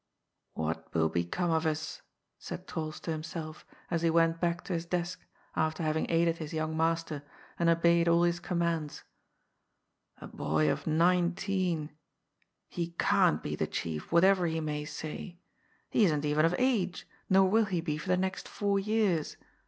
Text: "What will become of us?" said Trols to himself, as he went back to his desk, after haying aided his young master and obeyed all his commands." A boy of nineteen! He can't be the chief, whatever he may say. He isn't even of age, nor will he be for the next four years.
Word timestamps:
"What 0.55 0.91
will 0.95 1.09
become 1.09 1.51
of 1.51 1.67
us?" 1.67 2.01
said 2.39 2.65
Trols 2.65 2.99
to 3.01 3.11
himself, 3.11 3.67
as 3.91 4.01
he 4.01 4.09
went 4.09 4.39
back 4.41 4.63
to 4.63 4.73
his 4.73 4.87
desk, 4.87 5.23
after 5.55 5.83
haying 5.83 6.07
aided 6.09 6.37
his 6.39 6.55
young 6.55 6.75
master 6.75 7.21
and 7.59 7.69
obeyed 7.69 8.07
all 8.07 8.23
his 8.23 8.39
commands." 8.39 9.03
A 10.19 10.25
boy 10.25 10.71
of 10.71 10.87
nineteen! 10.87 11.91
He 12.67 12.95
can't 12.97 13.43
be 13.43 13.55
the 13.55 13.67
chief, 13.67 14.11
whatever 14.11 14.47
he 14.47 14.59
may 14.59 14.85
say. 14.85 15.37
He 15.91 16.03
isn't 16.05 16.25
even 16.25 16.45
of 16.45 16.55
age, 16.57 17.05
nor 17.29 17.47
will 17.47 17.65
he 17.65 17.79
be 17.79 17.99
for 17.99 18.07
the 18.07 18.17
next 18.17 18.47
four 18.47 18.79
years. 18.79 19.37